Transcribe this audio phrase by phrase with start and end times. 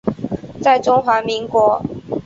[0.59, 1.79] 在中华民国。